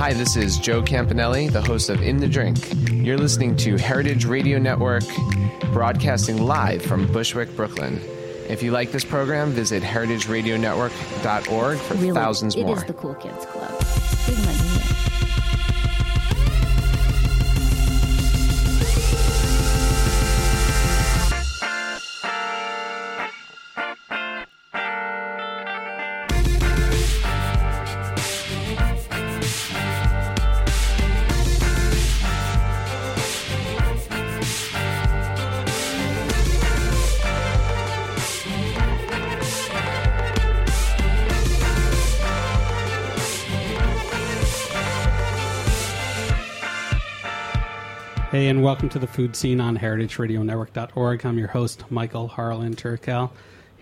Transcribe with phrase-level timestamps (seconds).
[0.00, 2.56] Hi, this is Joe Campanale, the host of In the Drink.
[2.90, 5.04] You're listening to Heritage Radio Network,
[5.72, 8.00] broadcasting live from Bushwick, Brooklyn.
[8.48, 12.76] If you like this program, visit heritageradionetwork.org for really, thousands it more.
[12.78, 15.09] is the cool kids club.
[48.70, 51.26] Welcome to the Food Seen on heritageradionetwork.org.
[51.26, 53.32] I'm your host, Michael Harlan Turkel.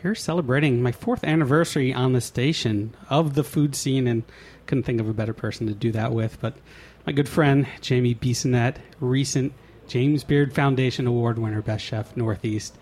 [0.01, 4.23] Here celebrating my fourth anniversary on the station of the Food Seen, and
[4.65, 6.41] couldn't think of a better person to do that with.
[6.41, 6.57] But
[7.05, 9.53] my good friend, Jamie Bissonnette, recent
[9.89, 12.75] James Beard Foundation Award winner, Best Chef Northeast.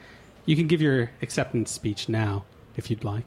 [0.45, 2.45] You can give your acceptance speech now,
[2.77, 3.27] if you'd like.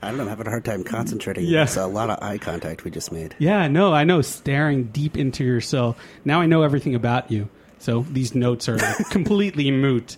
[0.00, 0.22] I don't know.
[0.22, 1.44] I'm having a hard time concentrating.
[1.44, 1.64] Yeah.
[1.64, 3.36] It's a lot of eye contact we just made.
[3.38, 4.22] Yeah, no, I know.
[4.22, 5.94] Staring deep into your soul.
[6.24, 7.50] Now I know everything about you.
[7.78, 8.78] So these notes are
[9.10, 10.16] completely moot.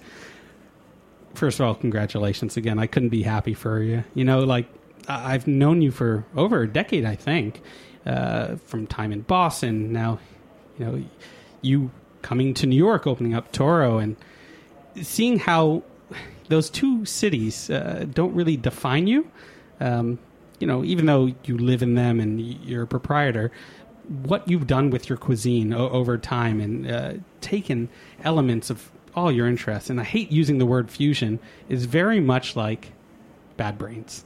[1.34, 2.78] First of all, congratulations again.
[2.78, 4.04] I couldn't be happy for you.
[4.14, 4.66] You know, like
[5.08, 7.62] I've known you for over a decade, I think,
[8.06, 9.92] uh, from time in Boston.
[9.92, 10.18] Now,
[10.78, 11.04] you know,
[11.62, 11.90] you
[12.22, 14.16] coming to New York, opening up Toro, and
[15.00, 15.82] seeing how
[16.48, 19.30] those two cities uh, don't really define you.
[19.80, 20.18] Um,
[20.58, 23.52] you know, even though you live in them and you're a proprietor,
[24.08, 27.88] what you've done with your cuisine o- over time and uh, taken
[28.22, 32.56] elements of all your interests, and I hate using the word fusion, is very much
[32.56, 32.92] like
[33.56, 34.24] Bad Brains.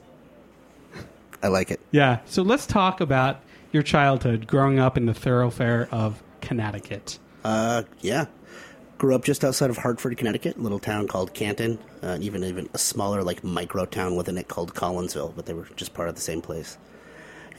[1.41, 1.81] I like it.
[1.91, 2.19] Yeah.
[2.25, 3.41] So let's talk about
[3.71, 7.19] your childhood growing up in the thoroughfare of Connecticut.
[7.43, 8.25] Uh, yeah.
[8.97, 12.43] Grew up just outside of Hartford, Connecticut, a little town called Canton, uh, and even
[12.43, 16.07] even a smaller like micro town within it called Collinsville, but they were just part
[16.07, 16.77] of the same place.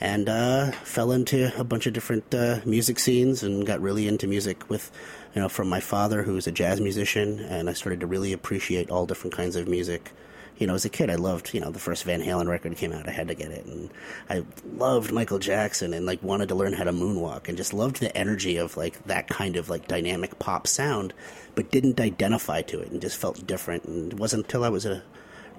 [0.01, 4.27] And uh, fell into a bunch of different uh, music scenes and got really into
[4.27, 4.91] music with,
[5.33, 8.89] you know, from my father who's a jazz musician, and I started to really appreciate
[8.89, 10.11] all different kinds of music.
[10.57, 12.93] You know, as a kid, I loved, you know, the first Van Halen record came
[12.93, 13.65] out, I had to get it.
[13.65, 13.89] And
[14.29, 14.45] I
[14.75, 18.15] loved Michael Jackson and, like, wanted to learn how to moonwalk and just loved the
[18.17, 21.13] energy of, like, that kind of, like, dynamic pop sound,
[21.55, 23.83] but didn't identify to it and just felt different.
[23.85, 25.03] And it wasn't until I was a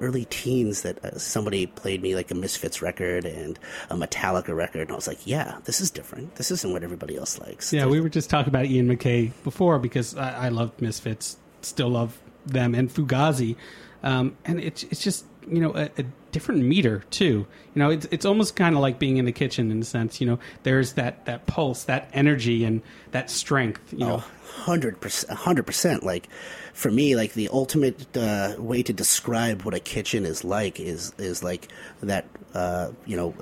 [0.00, 3.58] early teens that uh, somebody played me, like, a Misfits record and
[3.90, 4.82] a Metallica record.
[4.82, 6.36] And I was like, yeah, this is different.
[6.36, 7.72] This isn't what everybody else likes.
[7.72, 11.90] Yeah, we were just talking about Ian MacKaye before because I, I loved Misfits, still
[11.90, 13.56] love them, and Fugazi,
[14.02, 16.04] um, and it's it's just you know a, a
[16.36, 17.47] different meter too.
[17.74, 20.21] You know, it's it's almost kind of like being in the kitchen in a sense.
[20.21, 23.91] You know, there's that that pulse, that energy, and that strength.
[23.91, 26.03] You know, hundred percent, hundred percent.
[26.03, 26.28] Like
[26.74, 31.15] for me, like the ultimate uh, way to describe what a kitchen is like is
[31.16, 31.68] is like
[32.03, 32.27] that.
[32.53, 33.34] Uh, you know,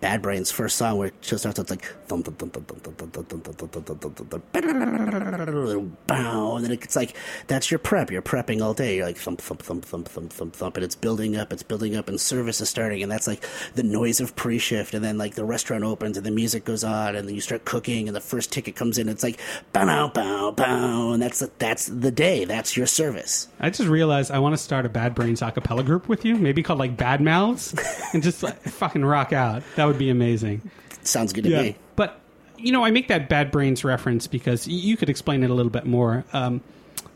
[0.00, 2.84] Bad Brains' first song where it just starts, it's like thump thump thump thump thump
[2.84, 7.16] thump thump thump thump thump thump thump bow, and then it's like
[7.46, 8.10] that's your prep.
[8.10, 8.96] You're prepping all day.
[8.96, 11.52] You're like thump thump thump thump thump thump thump, and it's building up.
[11.52, 15.04] It's building up, and service is starting, and that's like the noise of pre-shift, and
[15.04, 18.08] then like the restaurant opens, and the music goes on, and then you start cooking,
[18.08, 19.08] and the first ticket comes in.
[19.08, 19.40] It's like
[19.72, 22.44] bow bow bow, and that's that's the day.
[22.44, 23.48] That's your service.
[23.58, 26.36] I just realized I want to start a Bad Brains a cappella group with you,
[26.36, 27.74] maybe called like Bad Mouths,
[28.12, 29.62] and just like, fucking rock out.
[29.76, 30.70] That would be amazing.
[31.02, 31.76] Sounds good to me.
[31.96, 32.20] But
[32.56, 35.70] you know, I make that Bad Brains reference because you could explain it a little
[35.70, 36.24] bit more.
[36.32, 36.60] Um,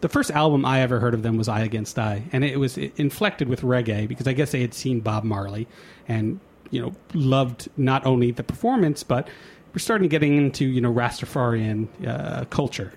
[0.00, 2.76] the first album I ever heard of them was I Against I, and it was
[2.76, 5.68] inflected with reggae because I guess they had seen Bob Marley
[6.08, 6.40] and
[6.70, 9.28] you know loved not only the performance but
[9.72, 12.92] we're starting to getting into you know Rastafarian uh, culture.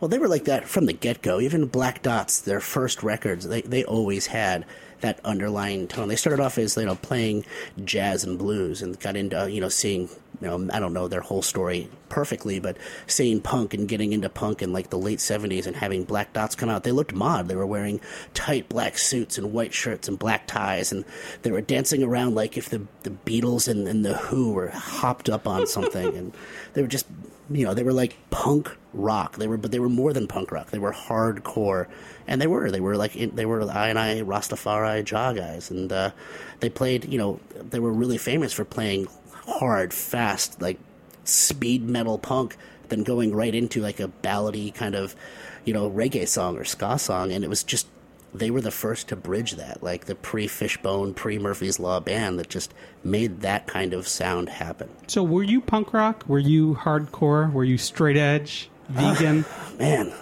[0.00, 1.40] Well, they were like that from the get go.
[1.40, 4.64] Even Black Dots, their first records, they, they always had
[5.00, 6.08] that underlying tone.
[6.08, 7.44] They started off as you know playing
[7.84, 10.08] jazz and blues, and got into uh, you know seeing
[10.40, 12.76] you know I don't know their whole story perfectly, but
[13.06, 16.54] seeing punk and getting into punk in like the late seventies and having Black Dots
[16.54, 17.48] come out, they looked mod.
[17.48, 18.00] They were wearing
[18.34, 21.04] tight black suits and white shirts and black ties, and
[21.42, 25.28] they were dancing around like if the the Beatles and, and the Who were hopped
[25.28, 26.32] up on something, and
[26.74, 27.06] they were just
[27.50, 29.36] you know they were like punk rock.
[29.36, 30.70] They were, but they were more than punk rock.
[30.70, 31.86] They were hardcore,
[32.30, 32.70] and they were.
[32.70, 36.12] They were like they were I and I Rastafari Jah guys, and uh,
[36.60, 37.12] they played.
[37.12, 39.08] You know, they were really famous for playing
[39.44, 40.78] hard, fast, like
[41.24, 42.56] speed metal punk,
[42.88, 45.16] then going right into like a ballady kind of,
[45.64, 47.88] you know, reggae song or ska song, and it was just
[48.32, 52.38] they were the first to bridge that, like the pre Fishbone, pre Murphy's Law band
[52.38, 52.72] that just
[53.02, 54.88] made that kind of sound happen.
[55.08, 56.22] So, were you punk rock?
[56.28, 57.52] Were you hardcore?
[57.52, 58.70] Were you straight edge?
[58.88, 59.44] Vegan?
[59.80, 60.12] Man,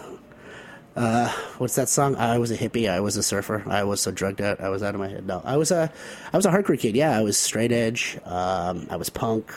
[0.99, 1.29] uh,
[1.59, 2.17] what's that song?
[2.17, 2.91] I was a hippie.
[2.91, 3.63] I was a surfer.
[3.69, 4.61] I was so drugged out.
[4.61, 5.27] I was out of my head.
[5.27, 5.93] No, I was a,
[6.33, 6.97] I was a hardcore kid.
[6.97, 8.19] Yeah, I was straight edge.
[8.25, 9.53] Um, I was punk.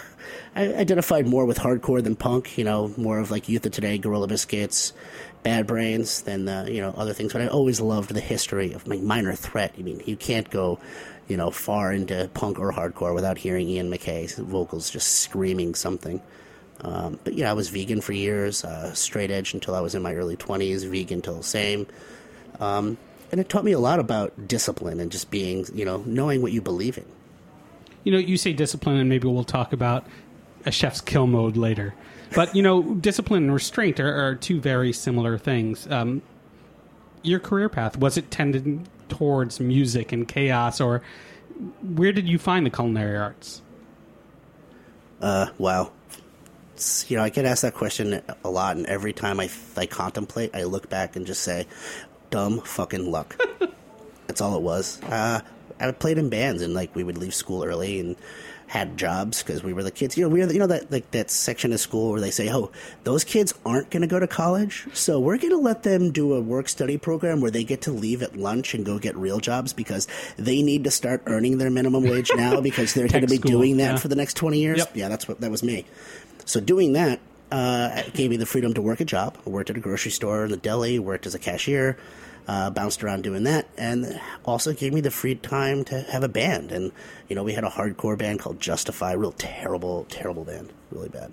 [0.56, 2.60] I identified more with hardcore than punk.
[2.60, 4.94] You know, more of like Youth of Today, Gorilla Biscuits,
[5.42, 7.34] Bad Brains than the, you know other things.
[7.34, 9.74] But I always loved the history of like Minor Threat.
[9.80, 10.80] I mean, you can't go,
[11.28, 16.22] you know, far into punk or hardcore without hearing Ian MacKaye's vocals just screaming something.
[16.83, 20.01] Um, but yeah, I was vegan for years, uh, straight edge until I was in
[20.01, 21.88] my early 20s, vegan till the same.
[22.60, 22.98] Um,
[23.31, 26.51] and it taught me a lot about discipline and just being, you know, knowing what
[26.51, 27.06] you believe in.
[28.04, 30.06] You know, you say discipline, and maybe we'll talk about
[30.66, 31.94] a chef's kill mode later.
[32.33, 35.89] But, you know, discipline and restraint are, are two very similar things.
[35.89, 36.24] Um,
[37.22, 41.04] your career path, was it tended towards music and chaos, or
[41.81, 43.62] where did you find the culinary arts?
[45.22, 45.92] Uh, wow
[46.81, 49.86] it's you know I get asked that question a lot, and every time I I
[49.86, 51.68] contemplate, I look back and just say,
[52.31, 53.39] "Dumb fucking luck."
[54.28, 55.01] That's all it was.
[55.04, 55.42] Uh,
[55.80, 58.16] I played in bands, and like we would leave school early and
[58.72, 60.18] had jobs because we were the kids.
[60.18, 62.31] You know, we were the, you know that like that section of school where they
[62.31, 62.72] say, "Oh,
[63.04, 66.34] those kids aren't going to go to college, so we're going to let them do
[66.34, 69.39] a work study program where they get to leave at lunch and go get real
[69.39, 70.07] jobs because
[70.38, 73.51] they need to start earning their minimum wage now because they're going to be school,
[73.51, 73.98] doing that yeah.
[73.98, 74.92] for the next twenty years." Yep.
[74.95, 75.86] Yeah, that's what that was me.
[76.51, 79.38] So doing that uh, gave me the freedom to work a job.
[79.48, 81.95] I worked at a grocery store in the deli, worked as a cashier,
[82.45, 86.27] uh, bounced around doing that, and also gave me the free time to have a
[86.27, 86.74] band.
[86.74, 86.92] And
[87.30, 91.31] you know, we had a hardcore band called Justify, real terrible, terrible band, really bad.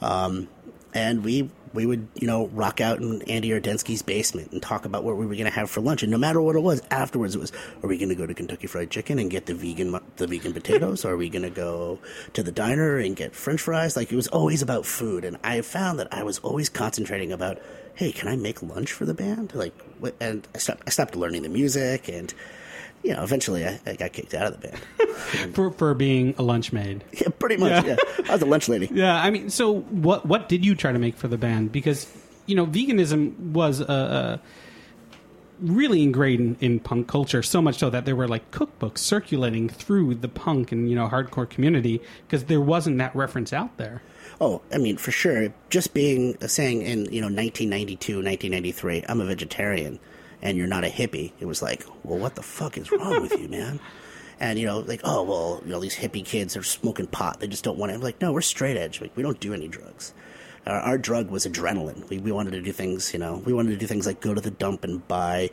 [0.00, 0.46] Um,
[0.94, 5.02] and we we would you know rock out in Andy Ordensky's basement and talk about
[5.02, 6.02] what we were going to have for lunch.
[6.02, 7.52] And no matter what it was, afterwards it was:
[7.82, 10.52] Are we going to go to Kentucky Fried Chicken and get the vegan the vegan
[10.54, 11.04] potatoes?
[11.04, 11.98] are we going to go
[12.32, 13.96] to the diner and get French fries?
[13.96, 15.24] Like it was always about food.
[15.24, 17.60] And I found that I was always concentrating about,
[17.96, 19.54] hey, can I make lunch for the band?
[19.54, 22.32] Like, what, and I stopped I stopped learning the music and.
[23.04, 24.80] You know, eventually I, I got kicked out of the band.
[25.54, 27.04] For, for being a lunch maid.
[27.12, 27.84] Yeah, pretty much.
[27.84, 27.96] Yeah.
[28.28, 28.88] I was a lunch lady.
[28.92, 31.70] Yeah, I mean, so what what did you try to make for the band?
[31.70, 32.08] Because
[32.46, 34.38] you know, veganism was uh, uh,
[35.60, 39.68] really ingrained in, in punk culture, so much so that there were like cookbooks circulating
[39.68, 44.02] through the punk and you know hardcore community because there wasn't that reference out there.
[44.40, 45.54] Oh, I mean, for sure.
[45.70, 50.00] Just being saying in you know 1992, 1993, I'm a vegetarian,
[50.44, 51.32] and you're not a hippie.
[51.40, 53.80] It was like, well, what the fuck is wrong with you, man?
[54.40, 57.38] And you know, like, oh well, you know, these hippie kids are smoking pot.
[57.38, 57.94] They just don't want it.
[57.94, 59.00] I'm like, no, we're straight edge.
[59.00, 60.12] Like, we don't do any drugs.
[60.66, 62.08] Our, our drug was adrenaline.
[62.10, 64.34] We we wanted to do things, you know, we wanted to do things like go
[64.34, 65.50] to the dump and buy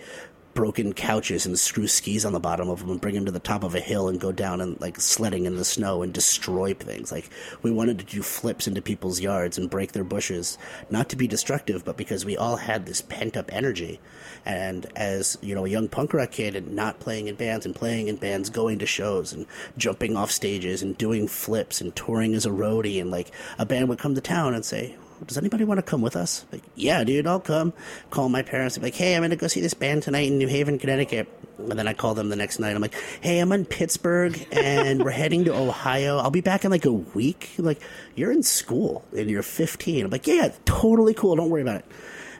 [0.53, 3.39] broken couches and screw skis on the bottom of them and bring them to the
[3.39, 6.73] top of a hill and go down and like sledding in the snow and destroy
[6.73, 7.11] things.
[7.11, 7.29] Like
[7.61, 10.57] we wanted to do flips into people's yards and break their bushes,
[10.89, 13.99] not to be destructive, but because we all had this pent up energy.
[14.45, 17.75] And as you know, a young punk rock kid and not playing in bands and
[17.75, 19.45] playing in bands, going to shows and
[19.77, 23.89] jumping off stages and doing flips and touring as a roadie, and like a band
[23.89, 24.95] would come to town and say,
[25.27, 26.45] does anybody want to come with us?
[26.51, 27.73] Like, yeah, dude, I'll come.
[28.09, 28.77] Call my parents.
[28.77, 31.27] I'm like, hey, I'm going to go see this band tonight in New Haven, Connecticut.
[31.57, 32.75] And then I call them the next night.
[32.75, 36.17] I'm like, hey, I'm in Pittsburgh and we're heading to Ohio.
[36.17, 37.51] I'll be back in like a week.
[37.57, 37.81] Like,
[38.15, 40.05] you're in school and you're 15.
[40.05, 41.35] I'm like, yeah, yeah, totally cool.
[41.35, 41.85] Don't worry about it.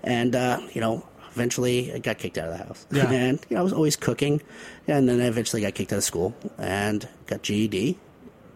[0.04, 2.86] And, uh, you know, eventually I got kicked out of the house.
[2.92, 3.12] Yeah.
[3.12, 4.42] And, you know, I was always cooking.
[4.88, 7.98] And then I eventually got kicked out of school and got GED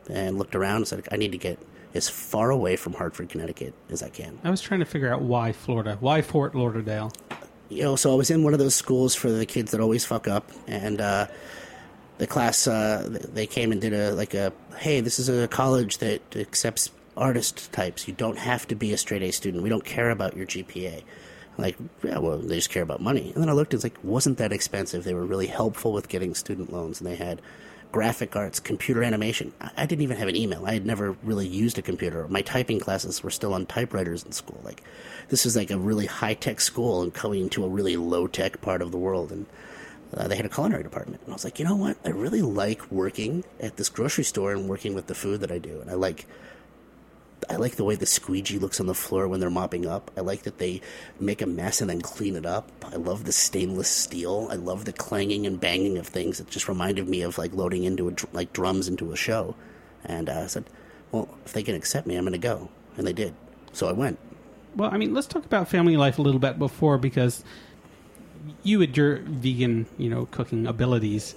[0.09, 1.59] and looked around and said, I need to get
[1.93, 4.37] as far away from Hartford, Connecticut as I can.
[4.43, 7.11] I was trying to figure out why Florida, why Fort Lauderdale.
[7.69, 10.05] You know, so I was in one of those schools for the kids that always
[10.05, 11.27] fuck up, and uh,
[12.19, 15.97] the class uh, they came and did a like a hey, this is a college
[15.97, 18.07] that accepts artist types.
[18.07, 19.63] You don't have to be a straight A student.
[19.63, 21.03] We don't care about your GPA.
[21.57, 23.31] Like, yeah, well, they just care about money.
[23.33, 25.03] And then I looked, and it's like, wasn't that expensive.
[25.03, 27.41] They were really helpful with getting student loans, and they had
[27.91, 29.53] graphic arts, computer animation.
[29.61, 30.65] I, I didn't even have an email.
[30.65, 32.27] I had never really used a computer.
[32.27, 34.59] My typing classes were still on typewriters in school.
[34.63, 34.83] Like,
[35.29, 38.59] this is like a really high tech school and coming to a really low tech
[38.61, 39.31] part of the world.
[39.31, 39.45] And
[40.15, 41.21] uh, they had a culinary department.
[41.23, 41.97] And I was like, you know what?
[42.03, 45.57] I really like working at this grocery store and working with the food that I
[45.57, 45.79] do.
[45.79, 46.25] And I like
[47.49, 50.09] I like the way the squeegee looks on the floor when they're mopping up.
[50.17, 50.81] I like that they
[51.19, 52.71] make a mess and then clean it up.
[52.83, 54.47] I love the stainless steel.
[54.51, 56.39] I love the clanging and banging of things.
[56.39, 59.55] It just reminded me of like loading into a like drums into a show.
[60.03, 60.65] And uh, I said,
[61.11, 63.35] "Well, if they can accept me, I'm going to go." And they did.
[63.73, 64.17] So I went.
[64.75, 67.43] Well, I mean, let's talk about family life a little bit before because
[68.63, 71.35] you had your vegan, you know, cooking abilities,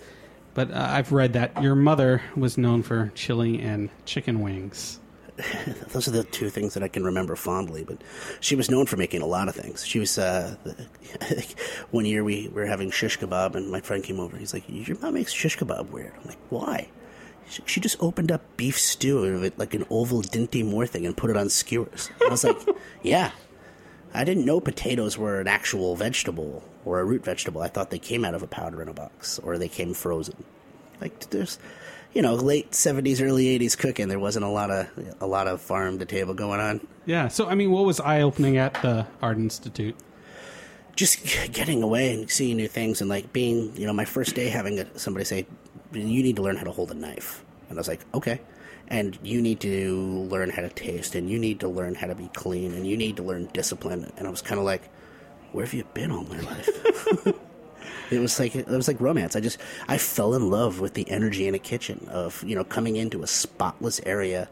[0.55, 4.99] but uh, I've read that your mother was known for chili and chicken wings.
[5.93, 7.85] Those are the two things that I can remember fondly.
[7.85, 7.99] But
[8.41, 9.87] she was known for making a lot of things.
[9.87, 10.57] She was uh,
[11.91, 14.37] one year we were having shish kebab, and my friend came over.
[14.37, 16.89] He's like, "Your mom makes shish kebab weird." I'm like, "Why?"
[17.49, 20.87] She- She just opened up beef stew out of it like an oval Dinty Moore
[20.87, 22.11] thing and put it on skewers.
[22.21, 22.59] And I was like,
[23.03, 23.31] "Yeah."
[24.15, 27.61] I didn't know potatoes were an actual vegetable or a root vegetable.
[27.61, 30.45] I thought they came out of a powder in a box or they came frozen.
[30.99, 31.59] Like there's,
[32.13, 34.09] you know, late seventies, early eighties cooking.
[34.09, 34.89] There wasn't a lot of
[35.21, 36.87] a lot of farm to table going on.
[37.07, 37.29] Yeah.
[37.29, 39.97] So, I mean, what was eye opening at the Art Institute?
[40.97, 41.23] Just
[41.53, 44.81] getting away and seeing new things and like being, you know, my first day having
[44.81, 45.47] a, somebody say,
[45.93, 48.41] "You need to learn how to hold a knife," and I was like, "Okay."
[48.89, 52.15] And you need to learn how to taste, and you need to learn how to
[52.15, 54.11] be clean, and you need to learn discipline.
[54.17, 54.89] And I was kind of like,
[55.53, 56.69] "Where have you been all my life?"
[58.11, 59.37] It was like it was like romance.
[59.37, 62.65] I just I fell in love with the energy in a kitchen of you know
[62.65, 64.49] coming into a spotless area,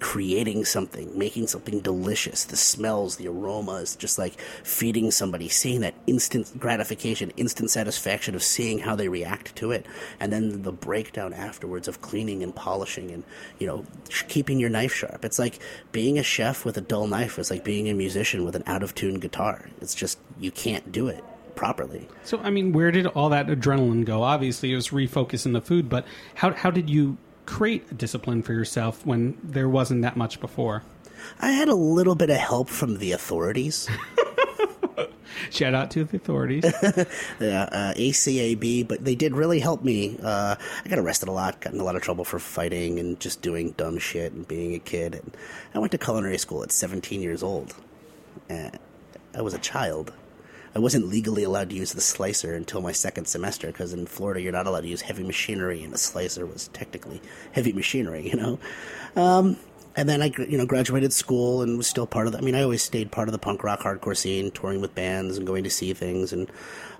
[0.00, 2.44] creating something, making something delicious.
[2.44, 8.42] The smells, the aromas, just like feeding somebody, seeing that instant gratification, instant satisfaction of
[8.42, 9.86] seeing how they react to it,
[10.18, 13.22] and then the breakdown afterwards of cleaning and polishing and
[13.60, 13.84] you know
[14.26, 15.24] keeping your knife sharp.
[15.24, 15.60] It's like
[15.92, 17.38] being a chef with a dull knife.
[17.38, 19.68] It's like being a musician with an out of tune guitar.
[19.80, 21.22] It's just you can't do it
[21.60, 22.08] properly.
[22.24, 24.22] So, I mean, where did all that adrenaline go?
[24.22, 28.54] Obviously, it was refocusing the food, but how how did you create a discipline for
[28.54, 30.82] yourself when there wasn't that much before?
[31.38, 33.90] I had a little bit of help from the authorities.
[35.50, 36.64] Shout out to the authorities.
[37.40, 40.16] yeah, uh, ACAB, but they did really help me.
[40.22, 43.20] Uh, I got arrested a lot, got in a lot of trouble for fighting and
[43.20, 45.14] just doing dumb shit and being a kid.
[45.14, 45.36] And
[45.74, 47.74] I went to culinary school at 17 years old.
[48.48, 48.78] And
[49.34, 50.14] I was a child.
[50.74, 54.40] I wasn't legally allowed to use the slicer until my second semester because in Florida
[54.40, 57.20] you're not allowed to use heavy machinery, and the slicer was technically
[57.52, 58.58] heavy machinery, you know.
[59.16, 59.56] Um,
[59.96, 62.38] and then I, you know, graduated school and was still part of the.
[62.38, 65.36] I mean, I always stayed part of the punk rock hardcore scene, touring with bands
[65.36, 66.32] and going to see things.
[66.32, 66.50] And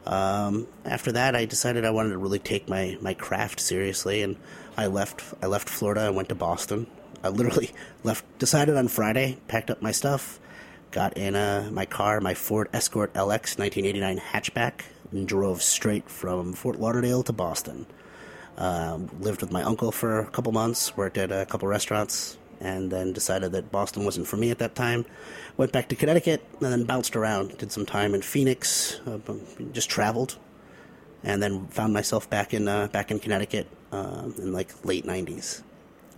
[0.07, 4.37] um, after that, I decided I wanted to really take my my craft seriously, and
[4.77, 5.23] I left.
[5.43, 6.03] I left Florida.
[6.03, 6.89] I went to Boston.
[7.23, 7.71] I literally
[8.03, 8.25] left.
[8.39, 10.41] Decided on Friday, packed up my stuff,
[10.91, 14.83] got in uh, my car, my Ford Escort LX 1989 hatchback,
[15.13, 17.87] and drove straight from Fort Lauderdale to Boston.
[18.57, 22.91] Um, lived with my uncle for a couple months, worked at a couple restaurants, and
[22.91, 25.07] then decided that Boston wasn't for me at that time.
[25.57, 27.57] Went back to Connecticut, and then bounced around.
[27.59, 29.19] Did some time in Phoenix, uh,
[29.73, 30.37] just traveled,
[31.25, 35.63] and then found myself back in uh, back in Connecticut um, in like late '90s,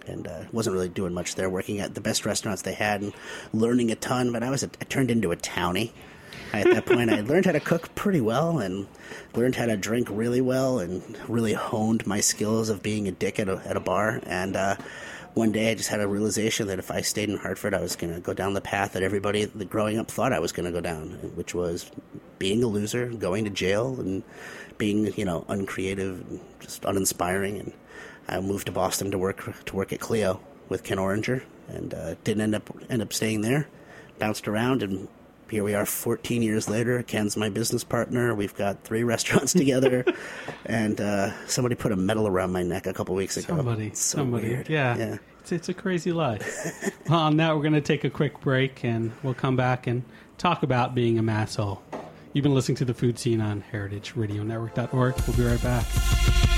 [0.07, 1.49] and uh, wasn't really doing much there.
[1.51, 3.13] Working at the best restaurants they had and
[3.53, 5.93] learning a ton, but I was a, I turned into a townie.
[6.53, 8.87] At that point, I learned how to cook pretty well and
[9.35, 13.39] learned how to drink really well and really honed my skills of being a dick
[13.39, 14.21] at a, at a bar.
[14.25, 14.77] And uh,
[15.35, 17.97] one day I just had a realization that if I stayed in Hartford, I was
[17.97, 20.73] going to go down the path that everybody growing up thought I was going to
[20.73, 21.91] go down, which was
[22.39, 24.23] being a loser, going to jail, and
[24.83, 27.57] being, you know, uncreative and just uninspiring.
[27.57, 27.73] And
[28.27, 32.17] I moved to Boston to work to work at Clio with Ken Oringer, and uh,
[32.25, 33.69] didn't end up end up staying there.
[34.19, 35.07] Bounced around, and
[35.49, 37.01] here we are, 14 years later.
[37.05, 38.35] Ken's my business partner.
[38.35, 40.05] We've got three restaurants together,
[40.67, 43.55] and uh, somebody put a medal around my neck a couple weeks ago.
[43.57, 44.69] Somebody, so somebody, weird.
[44.69, 44.97] yeah.
[44.97, 45.19] yeah.
[45.43, 46.93] It's, it's a crazy life.
[47.09, 50.03] well, on that, we're going to take a quick break, and we'll come back and
[50.39, 51.83] talk about being a masshole.
[52.33, 55.15] You've been listening to the Food Seen on heritageradionetwork.org.
[55.27, 56.52] We'll be right back.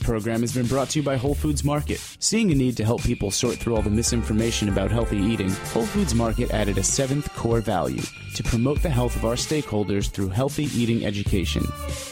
[0.00, 2.00] Today's program has been brought to you by Whole Foods Market.
[2.20, 5.84] Seeing a need to help people sort through all the misinformation about healthy eating, Whole
[5.84, 8.00] Foods Market added a seventh core value
[8.34, 11.62] to promote the health of our stakeholders through healthy eating education.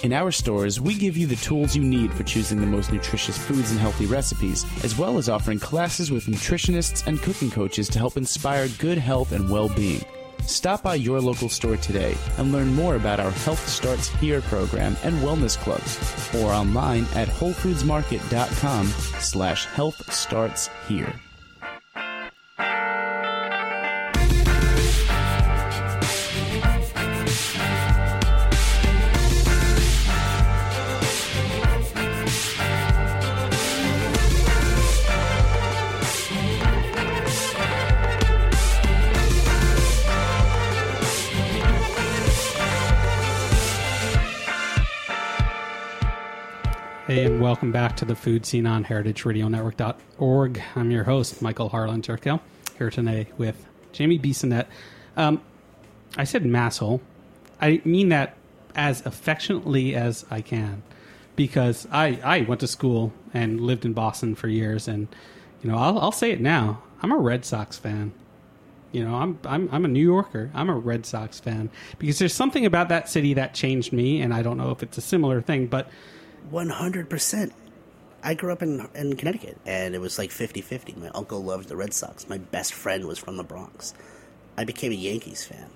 [0.03, 3.39] In our stores, we give you the tools you need for choosing the most nutritious
[3.39, 7.99] foods and healthy recipes, as well as offering classes with nutritionists and cooking coaches to
[7.99, 10.05] help inspire good health and well being.
[10.47, 14.97] Stop by your local store today and learn more about our Health Starts Here program
[15.03, 15.99] and wellness clubs,
[16.35, 18.87] or online at WholeFoodsMarket.com
[19.21, 21.15] slash Health Starts Here.
[47.49, 50.63] Welcome back to the Food Seen on heritageradionetwork.org.
[50.77, 52.41] I'm your host, Michael Harlan Turkel,
[52.77, 54.67] here today with Jamie Bissonnette.
[55.17, 55.41] Um,
[56.19, 57.01] I said masshole.
[57.59, 58.37] I mean that
[58.75, 60.83] as affectionately as I can
[61.37, 65.09] because I, I went to school and lived in Boston for years, and
[65.63, 66.83] you know I'll, I'll say it now.
[67.01, 68.13] I'm a Red Sox fan.
[68.93, 70.51] You know, I'm I'm I'm a New Yorker.
[70.53, 74.35] I'm a Red Sox fan because there's something about that city that changed me, and
[74.35, 75.89] I don't know if it's a similar thing, but
[76.51, 77.53] One hundred percent.
[78.23, 80.97] I grew up in in Connecticut, and it was like 50-50.
[80.97, 82.29] My uncle loved the Red Sox.
[82.29, 83.95] My best friend was from the Bronx.
[84.57, 85.71] I became a Yankees fan.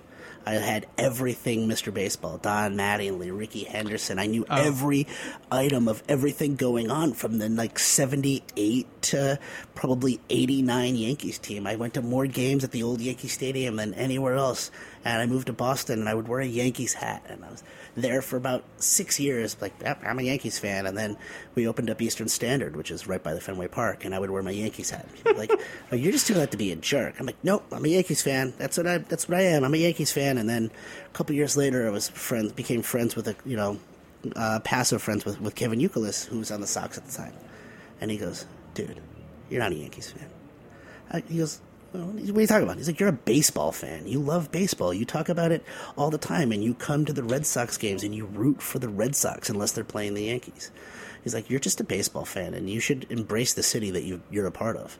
[0.45, 1.93] I had everything Mr.
[1.93, 4.19] Baseball, Don Mattingly, Rickey Henderson.
[4.19, 4.55] I knew oh.
[4.55, 5.07] every
[5.51, 9.39] item of everything going on from the like 78 to
[9.73, 11.65] probably 89 Yankees team.
[11.65, 14.69] I went to more games at the old Yankee Stadium than anywhere else.
[15.05, 17.25] And I moved to Boston and I would wear a Yankees hat.
[17.27, 17.63] And I was
[17.95, 19.57] there for about six years.
[19.59, 20.85] Like, I'm a Yankees fan.
[20.85, 21.17] And then
[21.55, 24.05] we opened up Eastern Standard, which is right by the Fenway Park.
[24.05, 25.07] And I would wear my Yankees hat.
[25.35, 25.51] Like,
[25.91, 27.15] oh, you're just doing that to be a jerk.
[27.19, 28.53] I'm like, nope, I'm a Yankees fan.
[28.57, 28.99] That's what I.
[28.99, 29.63] That's what I am.
[29.63, 30.37] I'm a Yankees fan.
[30.37, 30.71] And then
[31.05, 33.79] a couple years later, I was friends, became friends with a, you know,
[34.35, 37.33] uh, passive friends with, with Kevin Youkilis, who was on the Sox at the time.
[37.99, 39.01] And he goes, dude,
[39.49, 40.29] you're not a Yankees fan.
[41.11, 41.59] I, he goes,
[42.01, 42.77] what are you talking about?
[42.77, 44.07] He's like, you're a baseball fan.
[44.07, 44.93] You love baseball.
[44.93, 45.63] You talk about it
[45.95, 48.79] all the time, and you come to the Red Sox games and you root for
[48.79, 50.71] the Red Sox unless they're playing the Yankees.
[51.23, 54.21] He's like, you're just a baseball fan, and you should embrace the city that you,
[54.29, 54.97] you're a part of.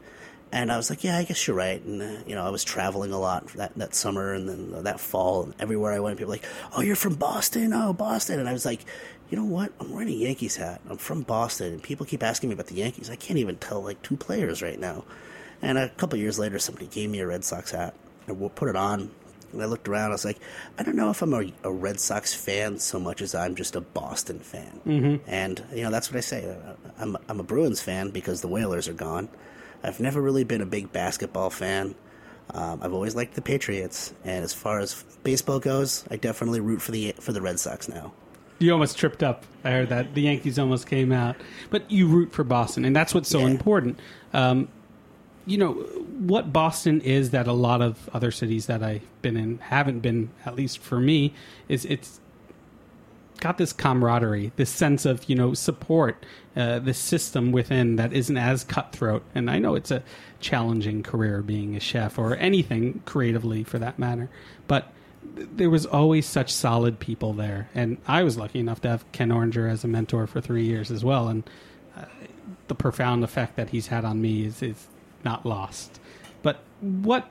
[0.54, 1.84] And I was like, yeah, I guess you're right.
[1.84, 4.82] And, uh, you know, I was traveling a lot that, that summer and then uh,
[4.84, 5.46] that fall.
[5.46, 6.46] And everywhere I went, people were like,
[6.78, 7.74] oh, you're from Boston?
[7.74, 8.40] Oh, Boston.
[8.40, 8.86] And I was like,
[9.32, 9.74] you know what?
[9.80, 10.80] I'm wearing a Yankees hat.
[10.88, 11.74] I'm from Boston.
[11.74, 13.10] And people keep asking me about the Yankees.
[13.10, 15.06] I can't even tell, like, two players right now.
[15.64, 17.96] And a couple years later, somebody gave me a Red Sox hat.
[18.28, 19.10] I put it on.
[19.52, 20.10] And I looked around.
[20.10, 20.40] I was like,
[20.78, 23.76] I don't know if I'm a, a Red Sox fan so much as I'm just
[23.76, 24.82] a Boston fan.
[24.86, 25.30] Mm-hmm.
[25.30, 26.50] And, you know, that's what I say.
[26.50, 29.30] Uh, I'm, I'm a Bruins fan because the Whalers are gone.
[29.84, 31.96] I've never really been a big basketball fan.
[32.54, 36.82] Um, I've always liked the Patriots, and as far as baseball goes, I definitely root
[36.82, 38.12] for the for the Red Sox now.
[38.60, 39.46] You almost tripped up.
[39.64, 41.38] I heard that the Yankees almost came out,
[41.70, 43.48] but you root for Boston, and that's what's so Yeah.
[43.48, 43.98] important.
[44.34, 44.68] Um,
[45.46, 49.58] you know what Boston is that a lot of other cities that I've been in
[49.60, 50.30] haven't been.
[50.46, 51.34] At least for me,
[51.68, 52.20] is it's
[53.40, 56.26] got this camaraderie, this sense of you know support,
[56.56, 59.24] uh, this system within that isn't as cutthroat.
[59.36, 60.04] And I know it's a
[60.40, 64.30] challenging career being a chef or anything creatively for that matter,
[64.68, 64.92] but
[65.36, 67.70] th- there was always such solid people there.
[67.76, 70.90] And I was lucky enough to have Ken Oringer as a mentor for three years
[70.90, 71.44] as well, and
[71.98, 72.06] uh,
[72.70, 74.88] the profound effect that he's had on me is is
[75.24, 76.00] not lost.
[76.42, 77.30] But what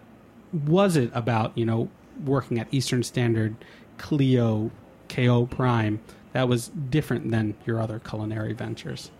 [0.52, 1.88] was it about you know
[2.24, 3.56] working at Eastern Standard,
[3.98, 4.70] Clio,
[5.08, 6.00] KO Prime
[6.32, 9.10] that was different than your other culinary ventures?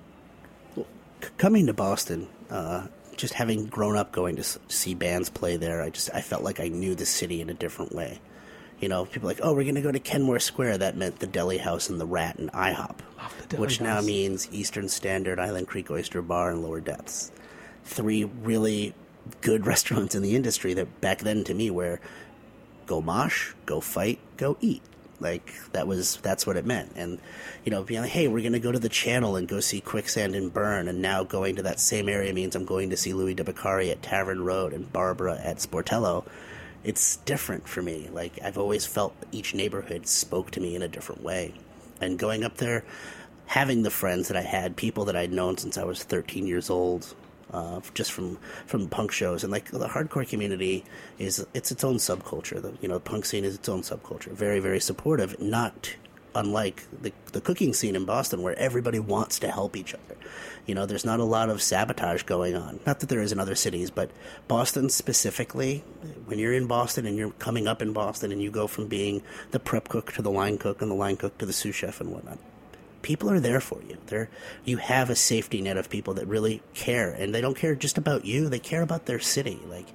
[0.74, 0.84] C-
[1.38, 5.82] coming to Boston, uh, just having grown up going to s- see bands play there,
[5.82, 8.20] I just I felt like I knew the city in a different way.
[8.80, 10.78] You know, people like, oh, we're going to go to Kenmore Square.
[10.78, 12.96] That meant the Deli House and the Rat and IHOP,
[13.60, 17.30] which now means Eastern Standard, Island Creek Oyster Bar, and Lower Depths.
[17.84, 18.94] Three really
[19.40, 22.00] good restaurants in the industry that back then to me were
[22.86, 24.82] go mosh, go fight, go eat.
[25.20, 26.92] Like that was that's what it meant.
[26.96, 27.20] And
[27.64, 30.34] you know, being like, hey, we're gonna go to the channel and go see Quicksand
[30.34, 33.36] and Burn, and now going to that same area means I'm going to see Louis
[33.36, 36.26] DiBiccari at Tavern Road and Barbara at Sportello.
[36.82, 38.08] It's different for me.
[38.12, 41.54] Like I've always felt each neighborhood spoke to me in a different way.
[42.00, 42.84] And going up there,
[43.46, 46.68] having the friends that I had, people that I'd known since I was 13 years
[46.68, 47.14] old,
[47.52, 50.84] uh, just from from punk shows and like the hardcore community
[51.18, 52.60] is it's its own subculture.
[52.60, 54.32] The you know punk scene is its own subculture.
[54.32, 55.40] Very very supportive.
[55.40, 55.96] Not
[56.34, 60.16] unlike the the cooking scene in Boston where everybody wants to help each other.
[60.66, 62.78] You know, there's not a lot of sabotage going on.
[62.86, 64.10] Not that there is in other cities, but
[64.46, 65.82] Boston specifically,
[66.26, 69.22] when you're in Boston and you're coming up in Boston and you go from being
[69.50, 72.00] the prep cook to the line cook and the line cook to the sous chef
[72.00, 72.38] and whatnot,
[73.02, 73.98] people are there for you.
[74.06, 74.28] They're
[74.64, 77.98] you have a safety net of people that really care, and they don't care just
[77.98, 78.48] about you.
[78.48, 79.60] They care about their city.
[79.66, 79.86] Like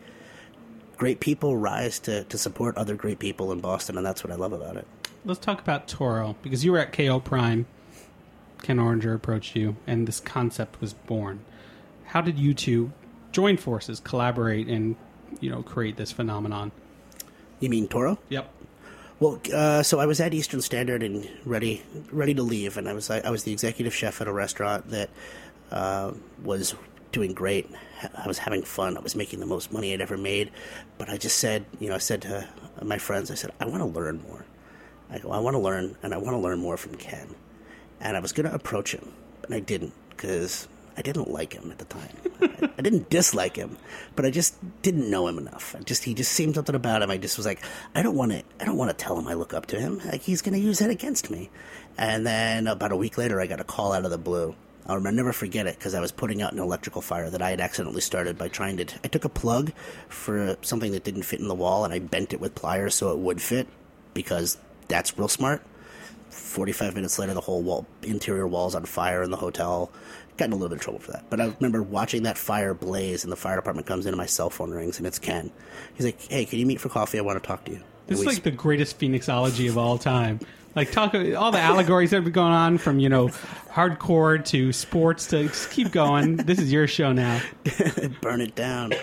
[0.98, 4.36] great people rise to to support other great people in Boston, and that's what I
[4.36, 4.88] love about it.
[5.26, 7.66] Let's talk about Toro because you were at KO Prime.
[8.64, 11.42] Ken Oringer approached you, and this concept was born.
[12.06, 12.92] How did you two
[13.32, 14.96] join forces, collaborate, and
[15.40, 16.72] you know create this phenomenon?
[17.60, 18.20] You mean Toro?
[18.30, 18.52] Yep.
[19.20, 22.94] Well, uh, so I was at Eastern Standard and ready ready to leave, and I
[22.94, 25.10] was I was the executive chef at a restaurant that
[25.72, 26.12] uh,
[26.44, 26.76] was
[27.12, 27.68] doing great.
[28.16, 28.96] I was having fun.
[28.96, 30.52] I was making the most money I'd ever made,
[31.00, 32.48] but I just said, you know, I said to
[32.84, 34.46] my friends, I said, I want to learn more.
[35.10, 37.34] I go, I want to learn, and I want to learn more from Ken.
[38.00, 41.70] And I was going to approach him, but I didn't because I didn't like him
[41.70, 42.18] at the time.
[42.42, 43.78] I, I didn't dislike him,
[44.16, 45.76] but I just didn't know him enough.
[45.78, 47.12] I just he just seemed something about him.
[47.12, 48.44] I just was like, I don't want to.
[48.60, 50.00] I don't want to tell him I look up to him.
[50.00, 51.52] Like he's going to use that against me.
[51.98, 54.56] And then about a week later, I got a call out of the blue.
[54.88, 57.60] I'll never forget it because I was putting out an electrical fire that I had
[57.60, 58.86] accidentally started by trying to.
[58.86, 59.74] T- I took a plug
[60.08, 63.12] for something that didn't fit in the wall and I bent it with pliers so
[63.12, 63.68] it would fit
[64.14, 64.58] because
[64.88, 65.62] that's real smart.
[66.38, 69.92] 45 minutes later, the whole wall, interior wall's on fire in the hotel.
[70.38, 71.30] Got in a little bit of trouble for that.
[71.30, 74.28] But I remember watching that fire blaze, and the fire department comes in, and my
[74.28, 75.52] cell phone rings, and it's Ken.
[75.96, 77.18] He's like, "Hey, can you meet for coffee?
[77.18, 80.40] I want to talk to you." This is like the greatest Phoenixology of all time.
[80.76, 83.30] Like talk all the allegories that have been going on from you know
[83.72, 86.36] hardcore to sports to just keep going.
[86.38, 87.42] This is your show now.
[88.22, 88.94] burn it down.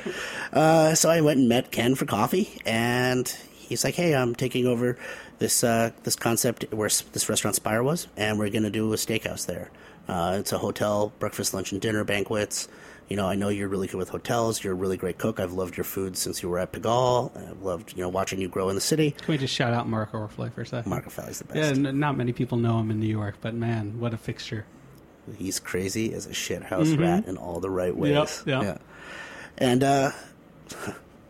[0.52, 4.68] Uh, so I went and met Ken for coffee, and he's like, "Hey, I'm taking
[4.68, 4.96] over
[5.38, 8.92] this uh, this concept where s- this restaurant Spire was, and we're going to do
[8.92, 9.70] a steakhouse there.
[10.08, 12.68] Uh, it's a hotel, breakfast, lunch, and dinner banquets.
[13.08, 14.64] You know, I know you're really good with hotels.
[14.64, 15.38] You're a really great cook.
[15.38, 17.36] I've loved your food since you were at Pigalle.
[17.50, 19.10] I've loved you know watching you grow in the city.
[19.12, 20.88] Can we just shout out Marc Orfaly for a second?
[20.90, 21.80] Marc Orfaly's the Yeah, best.
[21.84, 24.64] n- not many people know him in New York, but man, what a fixture!
[25.38, 28.12] He's crazy as a shithouse rat in all the right ways.
[28.14, 28.48] Mm-hmm.
[28.50, 28.80] Yep, yep.
[29.58, 29.66] Yeah.
[29.66, 30.10] And uh,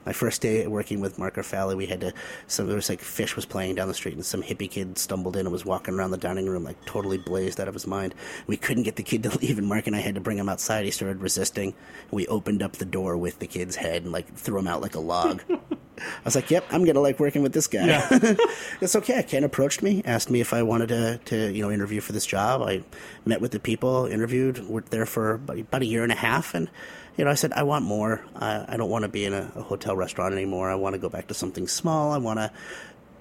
[0.07, 2.13] my first day working with Marc Orfaly, we had to.
[2.47, 5.37] Some there was like Phish was playing down the street, and some hippie kid stumbled
[5.37, 8.15] in and was walking around the dining room like totally blazed out of his mind.
[8.47, 10.49] We couldn't get the kid to leave, and Mark and I had to bring him
[10.49, 10.85] outside.
[10.85, 11.75] He started resisting.
[12.11, 14.95] We opened up the door with the kid's head and like threw him out like
[14.95, 15.43] a log.
[15.99, 18.09] I was like, "Yep, I'm gonna like working with this guy." Yeah.
[18.81, 19.23] it's okay.
[19.23, 22.27] Ken approached me, asked me if I wanted to, to you know interview for this
[22.27, 22.63] job.
[22.63, 22.83] I
[23.25, 26.55] met with the people, interviewed, worked there for about, about a year and a half,
[26.55, 26.69] and
[27.17, 28.25] you know I said I want more.
[28.35, 30.71] I, I don't want to be in a, a hotel restaurant anymore.
[30.71, 32.13] I want to go back to something small.
[32.13, 32.51] I want to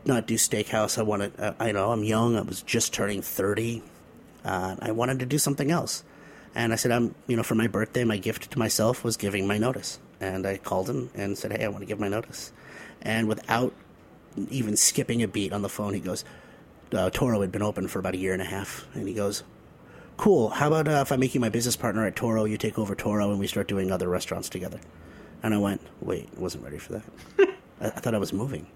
[0.06, 0.98] not do steakhouse.
[0.98, 1.44] I want to.
[1.44, 2.36] Uh, I know I'm young.
[2.36, 3.84] I was just turning thirty.
[4.44, 6.04] Uh, I wanted to do something else,
[6.54, 9.48] and I said I'm you know for my birthday, my gift to myself was giving
[9.48, 10.00] my notice.
[10.20, 12.52] And I called him and said, "Hey, I want to give my notice."
[13.02, 13.74] And without
[14.50, 16.24] even skipping a beat on the phone, he goes,
[16.94, 19.44] uh, Toro had been open for about a year and a half, and he goes,
[20.18, 20.50] "Cool.
[20.50, 22.46] How about uh, if I make you my business partner at Toro?
[22.46, 24.80] You take over Toro, and we start doing other restaurants together."
[25.42, 27.04] And I went, "Wait, wasn't ready for that.
[27.82, 28.68] I, I thought I was moving."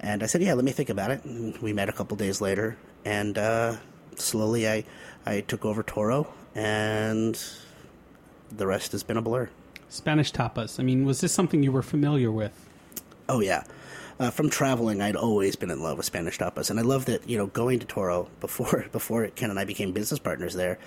[0.00, 2.40] And I said, "Yeah, let me think about it." And we met a couple days
[2.40, 3.76] later, and uh,
[4.16, 4.84] slowly I
[5.26, 7.42] I took over Toro, and
[8.50, 9.48] the rest has been a blur.
[9.88, 10.80] Spanish tapas.
[10.80, 12.52] I mean, was this something you were familiar with?
[13.28, 13.64] Oh yeah,
[14.18, 17.28] uh, from traveling, I'd always been in love with Spanish tapas, and I love that
[17.28, 20.78] you know going to Toro before before Ken and I became business partners there.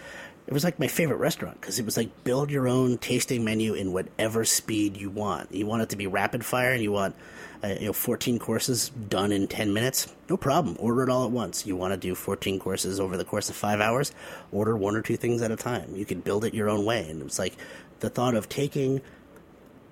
[0.45, 3.73] It was like my favorite restaurant because it was like build your own tasting menu
[3.73, 5.53] in whatever speed you want.
[5.53, 7.15] You want it to be rapid fire, and you want
[7.63, 10.13] uh, you know 14 courses done in 10 minutes.
[10.29, 10.77] No problem.
[10.79, 11.65] Order it all at once.
[11.65, 14.13] You want to do 14 courses over the course of five hours?
[14.53, 15.95] Order one or two things at a time.
[15.95, 17.57] You can build it your own way, and it was like
[17.99, 19.01] the thought of taking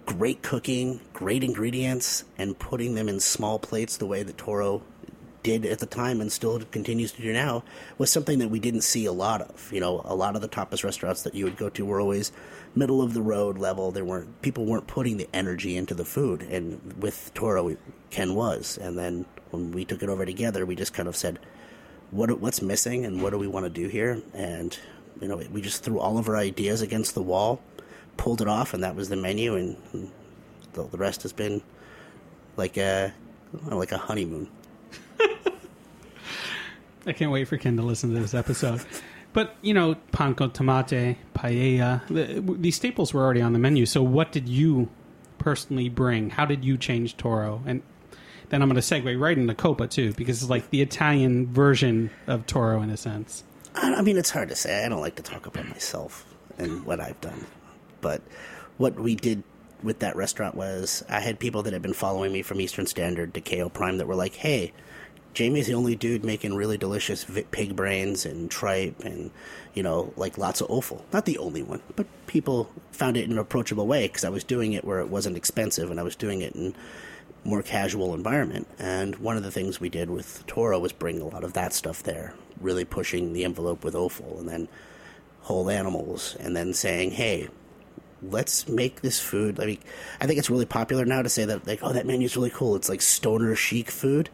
[0.05, 4.83] great cooking, great ingredients, and putting them in small plates the way that Toro
[5.45, 7.63] did at the time and still continues to do now
[7.99, 9.71] was something that we didn't see a lot of.
[9.71, 12.31] You know, a lot of the tapas restaurants that you would go to were always
[12.73, 13.91] middle of the road level.
[13.91, 17.77] There weren't people weren't putting the energy into the food, and with Toro,
[18.09, 18.79] Ken was.
[18.81, 21.39] And then when we took it over together, we just kind of said,
[22.09, 24.75] "What what's missing, and what do we want to do here?" And
[25.21, 27.61] you know, we just threw all of our ideas against the wall
[28.17, 30.11] pulled it off, and that was the menu, and, and
[30.73, 31.61] the, the, rest has been
[32.57, 33.13] like a
[33.53, 34.49] like a honeymoon.
[37.05, 38.81] I can't wait for Ken to listen to this episode.
[39.33, 43.85] But you know, pan con tomate, paella, the, these staples were already on the menu.
[43.85, 44.89] So, what did you
[45.37, 46.29] personally bring?
[46.29, 47.61] How did you change Toro?
[47.65, 47.83] And
[48.49, 52.11] then I'm going to segue right into Coppa too, because it's like the Italian version
[52.27, 53.43] of Toro in a sense.
[53.75, 54.85] I mean, it's hard to say.
[54.85, 56.25] I don't like to talk about myself
[56.57, 57.45] and what I've done.
[58.05, 58.21] But
[58.77, 59.41] what we did
[59.81, 63.33] with that restaurant was I had people that had been following me from Eastern Standard
[63.33, 64.73] to KO Prime that were like, hey,
[65.33, 69.31] Jamie's the only dude making really delicious pig brains and tripe and,
[69.73, 71.03] you know, like lots of offal.
[71.11, 74.43] Not the only one, but people found it in an approachable way because I was
[74.43, 76.75] doing it where it wasn't expensive and I was doing it in
[77.43, 78.67] more casual environment.
[78.77, 81.73] And one of the things we did with Toro was bring a lot of that
[81.73, 84.67] stuff there, really pushing the envelope with offal and then
[85.45, 87.47] whole animals and then saying, hey,
[88.21, 89.59] let's make this food.
[89.59, 89.79] I mean,
[90.19, 92.75] I think it's really popular now to say that like, oh, that menu's really cool.
[92.75, 94.29] It's like stoner chic food.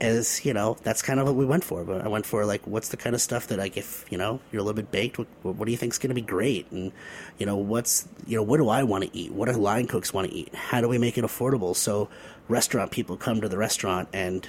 [0.00, 1.84] As you know, that's kind of what we went for.
[1.84, 4.40] But I went for like, what's the kind of stuff that like, if you know,
[4.50, 6.70] you're a little bit baked, what, what do you think's going to be great?
[6.72, 6.90] And
[7.38, 9.32] you know, what's you know, what do I want to eat?
[9.32, 10.52] What do line cooks want to eat?
[10.54, 12.08] How do we make it affordable so
[12.48, 14.08] restaurant people come to the restaurant?
[14.12, 14.46] And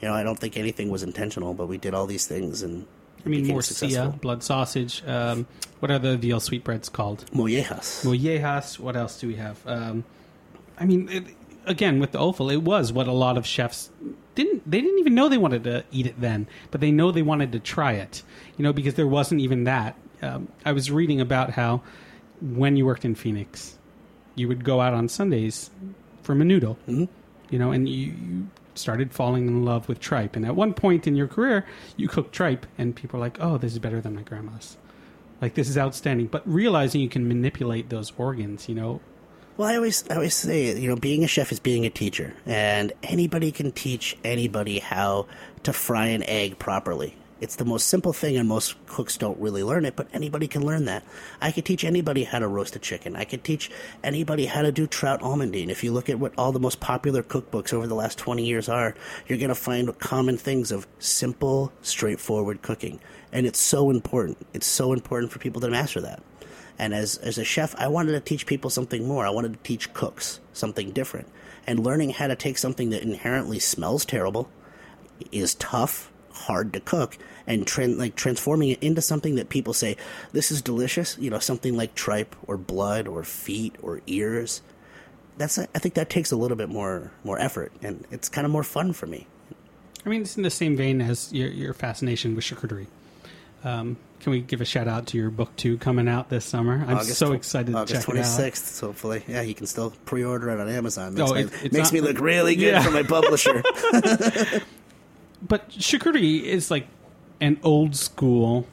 [0.00, 2.86] you know, I don't think anything was intentional, but we did all these things and
[3.24, 5.02] I mean, morcilla, blood sausage.
[5.06, 5.46] Um,
[5.80, 7.24] what are the veal sweetbreads called?
[7.32, 8.04] Mollejas.
[8.04, 8.78] Mollejas.
[8.78, 9.58] What else do we have?
[9.66, 10.04] Um,
[10.78, 11.24] I mean, it,
[11.66, 13.90] again, with the offal, it was what a lot of chefs
[14.34, 14.68] didn't.
[14.70, 17.52] They didn't even know they wanted to eat it then, but they know they wanted
[17.52, 18.22] to try it.
[18.56, 19.96] You know, because there wasn't even that.
[20.22, 21.82] Um, I was reading about how
[22.40, 23.78] when you worked in Phoenix,
[24.34, 25.70] you would go out on Sundays
[26.22, 26.76] for menudo.
[26.88, 27.04] Mm-hmm.
[27.50, 28.46] You know, and you, you
[28.80, 30.34] started falling in love with tripe.
[30.36, 31.66] And at one point in your career,
[31.96, 34.76] you cooked tripe, and people are like, "Oh, this is better than my grandma's."
[35.40, 36.26] Like this is outstanding.
[36.26, 39.00] But realizing you can manipulate those organs, you know.
[39.56, 42.34] Well, I always, I always say, you know, being a chef is being a teacher,
[42.46, 45.26] and anybody can teach anybody how
[45.64, 47.14] to fry an egg properly.
[47.40, 50.64] It's the most simple thing, and most cooks don't really learn it, but anybody can
[50.64, 51.04] learn that.
[51.40, 53.16] I could teach anybody how to roast a chicken.
[53.16, 53.70] I could teach
[54.04, 55.70] anybody how to do trout almondine.
[55.70, 58.68] If you look at what all the most popular cookbooks over the last 20 years
[58.68, 58.94] are,
[59.26, 63.00] you're going to find common things of simple, straightforward cooking.
[63.32, 64.46] And it's so important.
[64.52, 66.22] It's so important for people to master that.
[66.78, 69.26] And as, as a chef, I wanted to teach people something more.
[69.26, 71.28] I wanted to teach cooks something different.
[71.66, 74.50] And learning how to take something that inherently smells terrible,
[75.32, 76.09] is tough,
[76.40, 79.96] hard to cook and like transforming it into something that people say
[80.32, 84.62] this is delicious you know something like tripe or blood or feet or ears
[85.36, 88.50] that's i think that takes a little bit more more effort and it's kind of
[88.50, 89.26] more fun for me
[90.04, 92.86] i mean it's in the same vein as your, your fascination with charcuterie
[93.62, 96.84] um, can we give a shout out to your book two coming out this summer?
[96.86, 99.22] I'm August so excited August to check 26th, hopefully.
[99.26, 101.14] Yeah, you can still pre-order it on Amazon.
[101.14, 102.82] Makes, oh, it, me, makes not, me look really good yeah.
[102.82, 103.62] for my publisher.
[105.42, 106.86] but charcuterie is like
[107.40, 108.66] an old school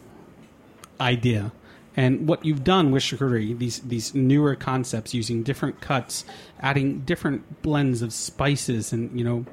[1.00, 1.52] idea.
[1.96, 6.26] And what you've done with charcuterie, these these newer concepts using different cuts,
[6.60, 9.46] adding different blends of spices, and you know,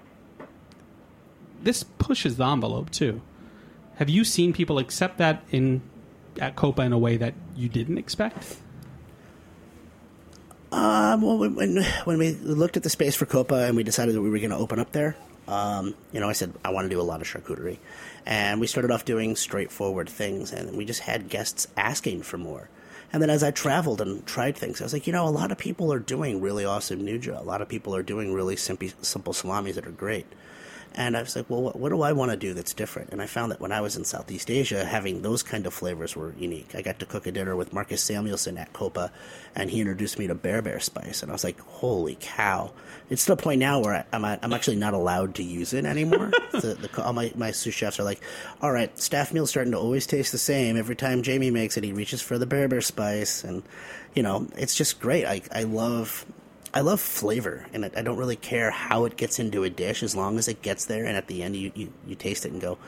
[1.63, 3.23] this pushes the envelope too.
[3.97, 5.81] Have you seen people accept that in
[6.39, 8.57] at Coppa in a way that you didn't expect?
[10.71, 14.21] Um, well, when when we looked at the space for Coppa and we decided that
[14.21, 15.17] we were going to open up there,
[15.49, 17.79] um, you know, I said I want to do a lot of charcuterie,
[18.27, 22.69] and we started off doing straightforward things, and we just had guests asking for more.
[23.13, 25.53] And then as I traveled and tried things, I was like, you know, a lot
[25.53, 27.39] of people are doing really awesome nduja.
[27.39, 30.27] A lot of people are doing really simple, simple salamis that are great.
[30.97, 33.11] And I was like, well, what, what do I want to do that's different?
[33.11, 36.15] And I found that when I was in Southeast Asia, having those kind of flavors
[36.15, 36.75] were unique.
[36.75, 39.11] I got to cook a dinner with Marcus Samuelsson at Coppa,
[39.57, 42.73] and he introduced me to berbere spice, and I was like, holy cow!
[43.11, 45.85] It's to the point now where I, I'm I'm actually not allowed to use it
[45.85, 46.31] anymore.
[46.53, 48.23] the, the, all my my sous chefs are like,
[48.63, 51.85] all right, staff meal's starting to always taste the same every time Jamie makes it.
[51.85, 53.63] He reaches for the berbere spice, and
[54.15, 55.27] you know, it's just great.
[55.27, 56.25] I I love
[56.77, 60.17] I love flavor, and I don't really care how it gets into a dish as
[60.17, 62.61] long as it gets there, and at the end you, you, you taste it and
[62.61, 62.79] go,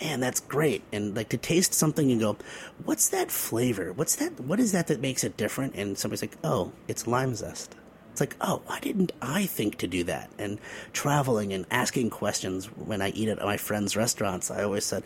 [0.00, 0.82] man, that's great.
[0.92, 2.36] And like to taste something and go,
[2.84, 3.92] what's that flavor?
[3.92, 4.40] What's that?
[4.40, 5.76] What is that that makes it different?
[5.76, 7.76] And somebody's like, oh, it's lime zest.
[8.10, 10.28] It's like, oh, why didn't I think to do that?
[10.38, 10.58] And
[10.92, 15.04] traveling and asking questions when I eat at my friends' restaurants, I always said,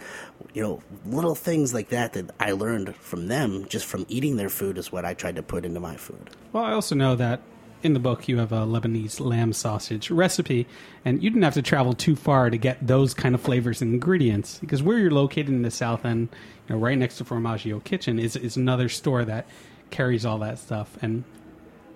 [0.55, 4.49] you know, little things like that that I learned from them just from eating their
[4.49, 6.31] food is what I tried to put into my food.
[6.53, 7.41] Well, I also know that
[7.83, 10.67] in the book you have a Lebanese lamb sausage recipe,
[11.05, 13.95] and you didn't have to travel too far to get those kind of flavors and
[13.95, 16.29] ingredients because where you're located in the south end,
[16.69, 19.47] you know, right next to Formaggio Kitchen, is is another store that
[19.91, 20.97] carries all that stuff.
[21.03, 21.25] And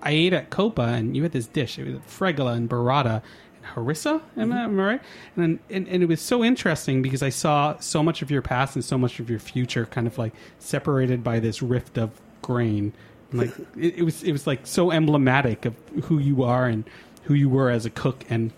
[0.03, 1.79] I ate at Coppa, and you had this dish.
[1.79, 3.23] It was fregola and burrata
[3.57, 4.21] and harissa.
[4.37, 5.03] Am, I, am I right?
[5.37, 8.75] And, and and it was so interesting because I saw so much of your past
[8.75, 12.93] and so much of your future kind of like separated by this rift of grain
[13.35, 16.85] like it, it, was, it was like so emblematic of who you are and
[17.25, 18.53] who you were as a cook, and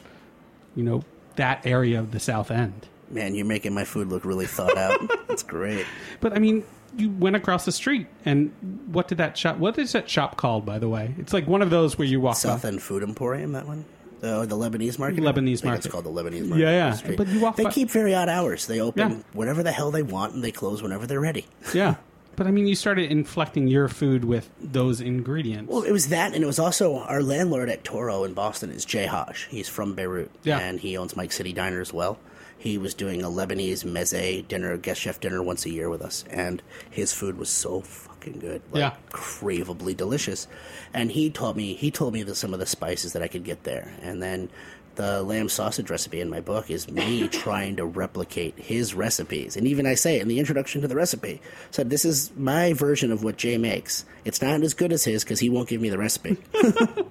[0.75, 1.03] you know
[1.37, 2.89] that area of the South End.
[3.11, 4.99] Man, you're making my food look really thought out.
[5.29, 5.87] That's great.
[6.21, 6.65] But I mean,
[6.97, 8.53] you went across the street, and
[8.91, 9.59] what did that shop?
[9.59, 11.15] What is that shop called, by the way?
[11.19, 12.69] It's like one of those where you walk South by.
[12.69, 13.53] End Food Emporium.
[13.53, 13.85] That one.
[14.23, 15.21] Uh, the Lebanese market.
[15.21, 15.85] Lebanese market.
[15.85, 16.63] It's called the Lebanese market.
[16.63, 17.15] Yeah, yeah.
[17.17, 18.67] But you walk They by- keep very odd hours.
[18.67, 19.17] They open Yeah.
[19.35, 21.47] whatever the hell they want, and they close whenever they're ready.
[21.75, 21.97] Yeah,
[22.37, 25.71] but I mean, you started inflecting your food with those ingredients.
[25.73, 28.85] Well, it was that, and it was also our landlord at Toro in Boston is
[28.85, 29.47] Jay Haj.
[29.51, 30.59] He's from Beirut, Yeah.
[30.59, 32.19] and he owns Mike City Diner as well.
[32.59, 36.25] He was doing a Lebanese meze dinner, guest chef dinner once a year with us,
[36.31, 38.95] and his food was so fucking good, like Yeah.
[39.13, 40.49] craveably delicious.
[40.95, 43.45] And he taught me, he told me the, some of the spices that I could
[43.45, 44.49] get there, and then
[44.97, 49.57] the lamb sausage recipe in my book is me trying to replicate his recipes.
[49.57, 53.13] And even I say in the introduction to the recipe, said this is my version
[53.13, 54.05] of what Jay makes.
[54.25, 56.37] It's not as good as his because he won't give me the recipe.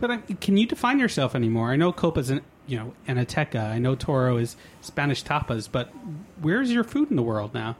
[0.00, 1.70] But I, can you define yourself anymore?
[1.70, 3.70] I know Coppa's an you know enoteca.
[3.70, 5.68] I know Toro is Spanish tapas.
[5.70, 5.92] But
[6.40, 7.76] where's your food in the world now?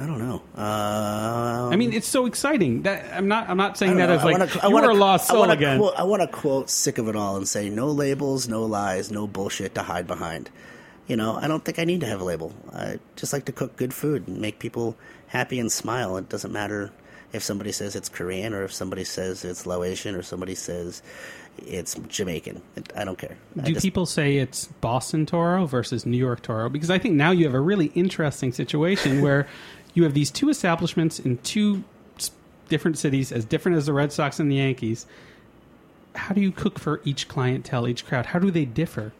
[0.00, 0.42] I don't know.
[0.56, 2.82] Uh, I mean, it's so exciting.
[2.82, 3.48] That I'm not.
[3.50, 4.20] I'm not saying I that as.
[4.22, 5.78] I like wanna- I you wanna- are a lost I soul wanna again.
[5.78, 9.10] Quote, I want to quote "sick of it all" and say, "No labels, no lies,
[9.10, 10.48] no bullshit to hide behind."
[11.06, 12.54] You know, I don't think I need to have a label.
[12.72, 16.16] I just like to cook good food and make people happy and smile.
[16.16, 16.92] It doesn't matter
[17.32, 21.02] if somebody says it's Korean or if somebody says it's Laotian or somebody says
[21.66, 22.62] it's Jamaican.
[22.96, 23.36] I don't care.
[23.60, 26.68] Do just- people say it's Boston Toro versus New York Toro?
[26.68, 29.46] Because I think now you have a really interesting situation where
[29.94, 31.84] you have these two establishments in two
[32.68, 35.06] different cities, as different as the Red Sox and the Yankees.
[36.14, 38.26] How do you cook for each clientele, each crowd?
[38.26, 39.12] How do they differ?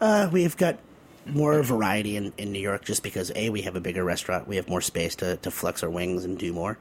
[0.00, 0.78] Uh, we've got
[1.26, 4.56] more variety in, in New York just because a we have a bigger restaurant, we
[4.56, 6.78] have more space to, to flex our wings and do more,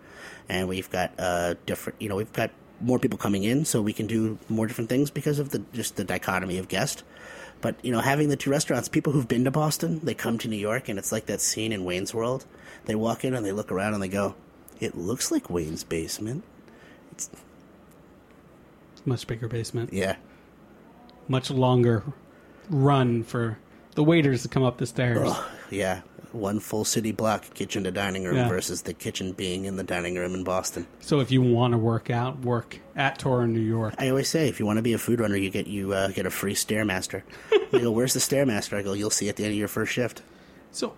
[0.48, 2.02] and we've got uh different.
[2.02, 5.12] You know, we've got more people coming in, so we can do more different things
[5.12, 7.04] because of the just the dichotomy of guest.
[7.62, 10.48] But you know, having the two restaurants, people who've been to Boston, they come to
[10.48, 12.46] New York, and it's like that scene in Wayne's World.
[12.86, 14.36] They walk in and they look around and they go,
[14.80, 16.44] "It looks like Wayne's basement."
[17.12, 17.30] It's
[19.06, 20.16] much bigger basement, Yeah,
[21.28, 22.04] much longer
[22.70, 23.58] run for
[23.96, 25.20] the waiters to come up the stairs.
[25.24, 26.02] Ugh, yeah.
[26.32, 28.48] One full city block, kitchen to dining room, Yeah.
[28.50, 30.86] versus the kitchen being in the dining room in Boston.
[31.00, 33.96] So if you want to work out, work at Toro, New York.
[33.98, 36.10] I always say, if you want to be a food runner, you get you uh,
[36.10, 37.24] get a free stairmaster.
[37.72, 39.92] they go, "Where's the stairmaster?" I go, "You'll see at the end of your first
[39.92, 40.22] shift."
[40.72, 40.94] So,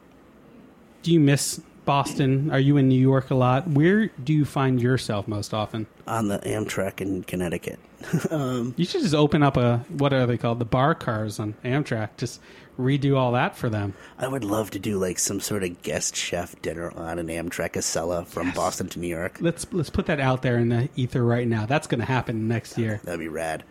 [1.01, 2.51] do you miss Boston?
[2.51, 3.67] Are you in New York a lot?
[3.67, 5.87] Where do you find yourself most often?
[6.07, 7.79] On the Amtrak in Connecticut,
[8.31, 10.59] um, You should just open up a what are they called?
[10.59, 12.09] The bar cars on Amtrak.
[12.17, 12.39] Just
[12.79, 13.93] redo all that for them.
[14.17, 17.73] I would love to do like some sort of guest chef dinner on an Amtrak
[17.73, 19.37] Acela from Boston to New York.
[19.39, 21.65] Let's let's put that out there in the ether right now.
[21.65, 23.01] That's going to happen next year.
[23.03, 23.63] That'd be rad.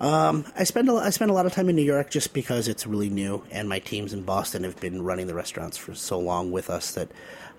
[0.00, 2.68] Um, I spend a, I spend a lot of time in New York just because
[2.68, 6.18] it's really new, and my teams in Boston have been running the restaurants for so
[6.18, 7.08] long with us that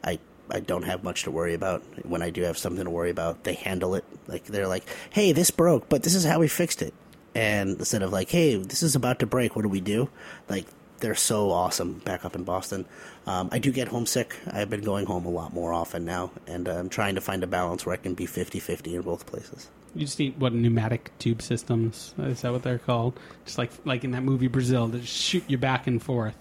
[0.04, 1.84] I I don't have much to worry about.
[2.06, 4.06] When I do have something to worry about, they handle it.
[4.28, 6.94] Like they're like, "Hey, this broke, but this is how we fixed it."
[7.36, 10.10] And instead of like, "Hey, this is about to break, what do we do?"
[10.48, 10.66] Like
[11.00, 12.86] they're so awesome back up in Boston.
[13.28, 14.36] Um, I do get homesick.
[14.48, 17.44] I've been going home a lot more often now, and uh, I'm trying to find
[17.44, 19.70] a balance where I can be 50-50 in both places.
[19.96, 23.20] You just need what pneumatic tube systems is that what they're called?
[23.46, 26.38] Just like like in that movie Brazil, that shoot you back and forth.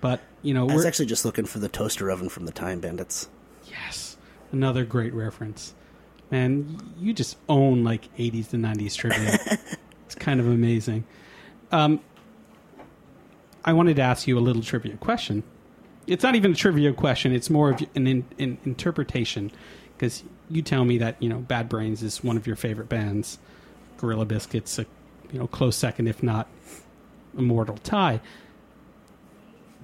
[0.00, 2.52] But you know, I was we're, actually just looking for the toaster oven from the
[2.52, 3.28] Time Bandits.
[3.64, 4.16] yes,
[4.52, 5.74] another great reference.
[6.30, 9.38] Man, you just own like '80s to '90s trivia.
[10.06, 11.04] it's kind of amazing.
[11.72, 12.00] Um,
[13.64, 15.42] I wanted to ask you a little trivia question.
[16.06, 19.50] It's not even a trivia question; it's more of an, in, an interpretation.
[19.96, 23.38] Because you tell me that you know Bad Brains is one of your favorite bands,
[23.98, 24.86] Gorilla Biscuits a
[25.32, 26.48] you know close second, if not
[27.36, 28.20] a mortal tie.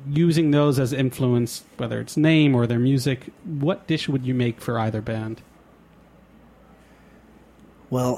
[0.09, 4.61] Using those as influence, whether it's name or their music, what dish would you make
[4.61, 5.41] for either band?
[7.89, 8.17] Well,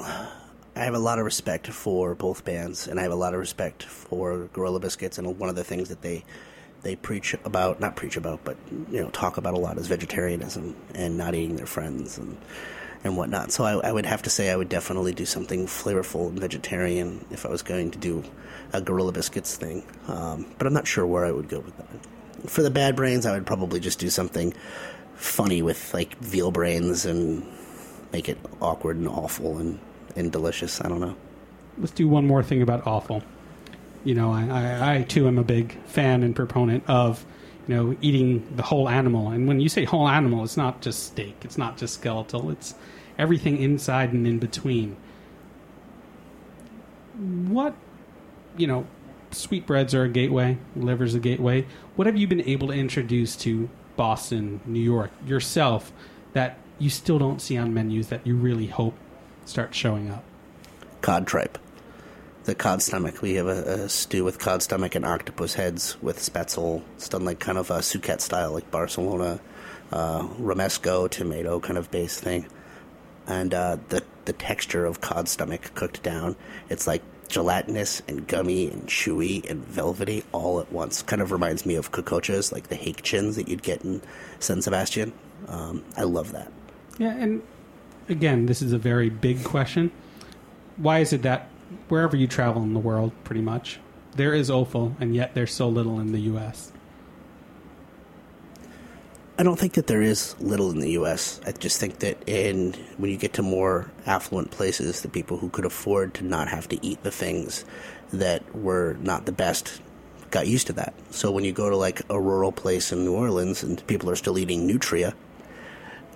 [0.75, 3.39] I have a lot of respect for both bands, and I have a lot of
[3.39, 5.17] respect for Gorilla Biscuits.
[5.17, 6.25] And one of the things that they
[6.85, 8.55] they preach about, not preach about, but
[8.91, 12.37] you know, talk about a lot is vegetarianism and not eating their friends and
[13.03, 13.51] and whatnot.
[13.51, 17.25] So I, I would have to say I would definitely do something flavorful and vegetarian
[17.31, 18.23] if I was going to do
[18.71, 19.83] a Gorilla Biscuits thing.
[20.07, 22.49] Um, but I'm not sure where I would go with that.
[22.49, 24.53] For the Bad Brains, I would probably just do something
[25.15, 27.45] funny with like veal brains and
[28.11, 29.79] make it awkward and awful and,
[30.15, 30.81] and delicious.
[30.81, 31.15] I don't know.
[31.79, 33.23] let's do one more thing about awful.
[34.05, 37.25] You know, I, I, I too am a big fan and proponent of,
[37.67, 39.29] you know, eating the whole animal.
[39.29, 42.75] And when you say whole animal, it's not just steak, it's not just skeletal, it's
[43.17, 44.95] everything inside and in between.
[47.17, 47.75] What,
[48.55, 48.85] you know,
[49.31, 51.65] sweetbreads are a gateway, liver's a gateway.
[51.95, 55.91] What have you been able to introduce to Boston, New York, yourself,
[56.33, 58.95] that you still don't see on menus that you really hope
[59.45, 60.23] start showing up?
[61.01, 61.57] Cod tripe.
[62.45, 63.23] The cod stomach.
[63.23, 66.83] We have a, a stew with cod stomach and octopus heads with spaetzle.
[66.95, 69.39] It's done like kind of a suquet style, like Barcelona,
[69.91, 72.45] uh, romesco, tomato kind of base thing.
[73.25, 76.35] And uh, the the texture of cod stomach cooked down,
[76.69, 81.01] it's like gelatinous and gummy and chewy and velvety all at once.
[81.01, 84.03] Kind of reminds me of cocochas, like the hake chins that you'd get in
[84.39, 85.13] San Sebastian.
[85.47, 86.51] Um, I love that.
[86.99, 87.41] Yeah, and
[88.07, 89.91] again, this is a very big question.
[90.77, 91.49] Why is it that
[91.89, 93.79] wherever you travel in the world, pretty much,
[94.15, 96.71] there is offal, and yet there's so little in the U.S.?
[99.37, 101.41] I don't think that there is little in the U.S.
[101.45, 105.49] I just think that in when you get to more affluent places, the people who
[105.49, 107.65] could afford to not have to eat the things
[108.13, 109.81] that were not the best
[110.31, 110.93] got used to that.
[111.09, 114.15] So when you go to like a rural place in New Orleans and people are
[114.15, 115.13] still eating nutria,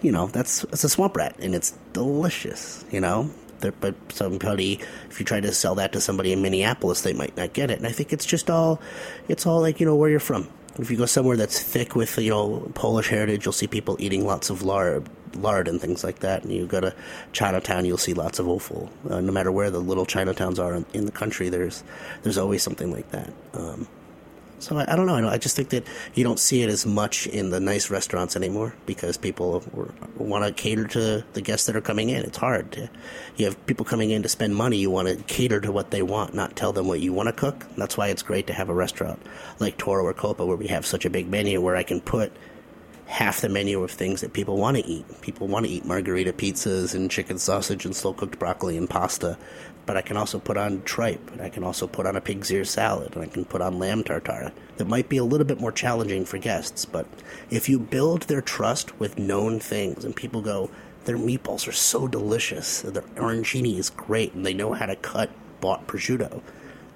[0.01, 2.85] you know that's that's a swamp rat and it's delicious.
[2.89, 3.31] You know,
[3.79, 4.79] but somebody
[5.09, 7.77] if you try to sell that to somebody in Minneapolis, they might not get it.
[7.77, 8.81] And I think it's just all
[9.27, 10.47] it's all like you know where you're from.
[10.77, 14.25] If you go somewhere that's thick with you know Polish heritage, you'll see people eating
[14.25, 16.43] lots of lard, lard and things like that.
[16.43, 16.95] And you go to
[17.33, 18.89] Chinatown, you'll see lots of offal.
[19.09, 21.83] Uh, no matter where the little Chinatowns are in, in the country, there's
[22.23, 23.33] there's always something like that.
[23.53, 23.87] Um,
[24.59, 25.15] so I, I don't know.
[25.15, 25.33] I.
[25.33, 25.85] I just think that
[26.15, 29.63] you don't see it as much in the nice restaurants anymore because people
[30.17, 32.23] want to cater to the guests that are coming in.
[32.23, 32.71] It's hard.
[32.73, 32.89] To,
[33.37, 34.77] you have people coming in to spend money.
[34.77, 37.33] You want to cater to what they want, not tell them what you want to
[37.33, 37.65] cook.
[37.77, 39.21] That's why it's great to have a restaurant
[39.59, 42.31] like Toro or Coppa where we have such a big menu where I can put
[43.09, 45.03] half the menu of things that people want to eat.
[45.21, 49.37] People want to eat margarita pizzas and chicken sausage and slow cooked broccoli and pasta.
[49.85, 52.51] But I can also put on tripe, and I can also put on a pig's
[52.51, 54.51] ear salad, and I can put on lamb tartare.
[54.77, 57.07] That might be a little bit more challenging for guests, but
[57.49, 60.69] if you build their trust with known things, and people go,
[61.05, 65.31] their meatballs are so delicious, their arancini is great, and they know how to cut
[65.59, 66.41] bought prosciutto,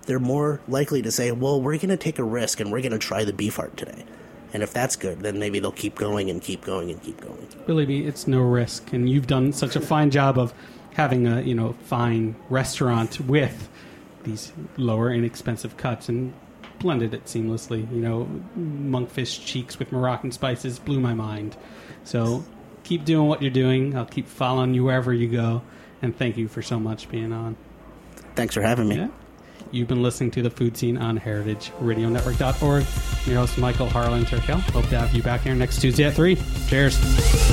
[0.06, 2.92] they're more likely to say, well, we're going to take a risk, and we're going
[2.92, 4.06] to try the beef heart today.
[4.54, 7.48] And if that's good, then maybe they'll keep going and keep going and keep going.
[7.68, 10.54] Me, it's no risk, and you've done such a fine job of
[10.94, 13.70] having a you know fine restaurant with
[14.24, 16.34] these lower inexpensive cuts and
[16.80, 17.90] blended it seamlessly.
[17.92, 21.56] You know, monkfish cheeks with Moroccan spices blew my mind.
[22.04, 22.44] So
[22.84, 23.98] keep doing what you're doing.
[23.98, 25.62] I'll keep following you wherever you go,
[26.02, 27.56] and thank you for so much being on.
[28.36, 28.98] Thanks for having me.
[28.98, 29.10] Yeah.
[29.72, 32.86] You've been listening to the Food Seen on heritageradionetwork.org.
[33.28, 34.60] Your host, Michael Harlan Turkel.
[34.72, 36.38] Hope to have you back here next Tuesday at 3.
[36.68, 37.53] Cheers.